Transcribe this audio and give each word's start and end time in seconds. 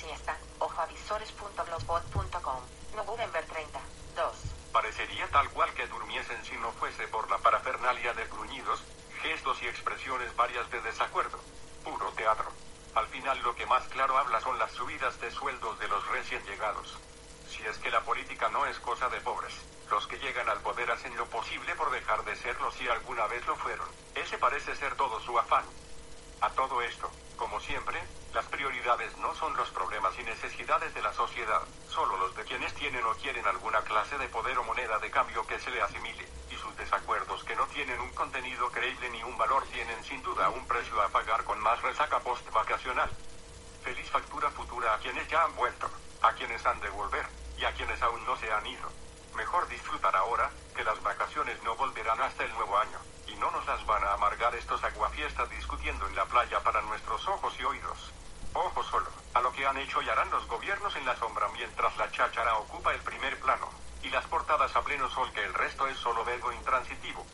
Siesta. 0.00 0.36
Ojoavisores.blogspot.com. 0.60 2.60
November 2.96 3.44
30. 3.44 3.80
2. 4.16 4.36
Parecería 4.72 5.28
tal 5.28 5.50
cual 5.50 5.72
que 5.74 5.86
durmiesen 5.88 6.42
si 6.44 6.56
no 6.56 6.72
fuese 6.72 7.06
por 7.08 7.28
la 7.30 7.36
parafernalia 7.38 8.14
de 8.14 8.26
gruñidos, 8.28 8.82
gestos 9.20 9.60
y 9.62 9.68
expresiones 9.68 10.34
varias 10.36 10.70
de 10.70 10.80
desacuerdo. 10.80 11.38
Puro 11.84 12.10
teatro. 12.12 12.50
Al 12.94 13.06
final 13.08 13.38
lo 13.42 13.54
que 13.54 13.66
más 13.66 13.86
claro 13.88 14.16
habla 14.16 14.40
son 14.40 14.58
las 14.58 14.72
subidas 14.72 15.20
de 15.20 15.30
sueldos 15.30 15.78
de 15.78 15.88
los 15.88 16.06
recién 16.08 16.42
llegados. 16.46 16.96
Si 17.48 17.62
es 17.64 17.76
que 17.78 17.90
la 17.90 18.00
política 18.00 18.48
no 18.48 18.64
es 18.66 18.78
cosa 18.78 19.10
de 19.10 19.20
pobres. 19.20 19.52
Los 19.90 20.06
que 20.06 20.18
llegan 20.18 20.48
al 20.48 20.60
poder 20.60 20.90
hacen 20.90 21.14
lo 21.16 21.26
posible 21.26 21.74
por 21.74 21.90
dejar 21.90 22.24
de 22.24 22.36
serlo 22.36 22.70
si 22.72 22.88
alguna 22.88 23.26
vez 23.26 23.46
lo 23.46 23.56
fueron. 23.56 23.86
Ese 24.14 24.38
parece 24.38 24.74
ser 24.76 24.94
todo 24.94 25.20
su 25.20 25.38
afán. 25.38 25.66
A 26.40 26.48
todo 26.50 26.80
esto, 26.80 27.10
como 27.40 27.58
siempre, 27.60 27.98
las 28.34 28.44
prioridades 28.46 29.16
no 29.16 29.34
son 29.34 29.56
los 29.56 29.70
problemas 29.70 30.12
y 30.18 30.22
necesidades 30.24 30.92
de 30.92 31.00
la 31.00 31.10
sociedad, 31.14 31.62
solo 31.88 32.18
los 32.18 32.36
de 32.36 32.44
quienes 32.44 32.74
tienen 32.74 33.02
o 33.02 33.14
quieren 33.14 33.46
alguna 33.46 33.80
clase 33.80 34.18
de 34.18 34.28
poder 34.28 34.58
o 34.58 34.64
moneda 34.64 34.98
de 34.98 35.10
cambio 35.10 35.46
que 35.46 35.58
se 35.58 35.70
le 35.70 35.80
asimile, 35.80 36.28
y 36.50 36.54
sus 36.56 36.76
desacuerdos 36.76 37.42
que 37.44 37.56
no 37.56 37.66
tienen 37.68 37.98
un 37.98 38.10
contenido 38.10 38.70
creíble 38.70 39.08
ni 39.08 39.22
un 39.22 39.38
valor 39.38 39.64
tienen 39.72 40.04
sin 40.04 40.22
duda 40.22 40.50
un 40.50 40.68
precio 40.68 41.00
a 41.00 41.08
pagar 41.08 41.42
con 41.44 41.58
más 41.60 41.80
resaca 41.80 42.20
post-vacacional. 42.20 43.10
Feliz 43.82 44.10
factura 44.10 44.50
futura 44.50 44.92
a 44.92 44.98
quienes 44.98 45.26
ya 45.28 45.42
han 45.42 45.56
vuelto, 45.56 45.90
a 46.20 46.34
quienes 46.34 46.64
han 46.66 46.78
de 46.80 46.90
volver, 46.90 47.26
y 47.56 47.64
a 47.64 47.72
quienes 47.72 48.02
aún 48.02 48.22
no 48.26 48.36
se 48.36 48.52
han 48.52 48.66
ido. 48.66 48.92
Mejor 49.34 49.66
disfrutar 49.68 50.14
ahora, 50.14 50.50
que 50.76 50.84
las 50.84 51.02
vacaciones 51.02 51.60
no 51.62 51.74
volverán 51.74 52.20
hasta 52.20 52.44
el 52.44 52.52
nuevo 52.52 52.76
año, 52.76 52.98
y 53.28 53.34
no 53.36 53.50
nos 53.50 53.64
las 53.66 53.84
van 53.86 54.04
a 54.04 54.12
amargar 54.12 54.54
estos 54.54 54.84
aguafiestas 54.84 55.48
discutiendo 55.70 56.08
en 56.08 56.16
la 56.16 56.24
playa 56.24 56.58
para 56.64 56.82
nuestros 56.82 57.28
ojos 57.28 57.54
y 57.60 57.62
oídos. 57.62 58.10
Ojo 58.54 58.82
solo, 58.82 59.06
a 59.34 59.40
lo 59.40 59.52
que 59.52 59.64
han 59.64 59.76
hecho 59.78 60.02
y 60.02 60.08
harán 60.08 60.28
los 60.30 60.44
gobiernos 60.48 60.96
en 60.96 61.06
la 61.06 61.14
sombra 61.16 61.46
mientras 61.52 61.96
la 61.96 62.10
cháchara 62.10 62.56
ocupa 62.56 62.92
el 62.92 63.00
primer 63.02 63.38
plano, 63.38 63.68
y 64.02 64.08
las 64.08 64.26
portadas 64.26 64.74
a 64.74 64.82
pleno 64.82 65.08
sol 65.10 65.30
que 65.32 65.44
el 65.44 65.54
resto 65.54 65.86
es 65.86 65.96
solo 65.98 66.24
verbo 66.24 66.52
intransitivo. 66.52 67.24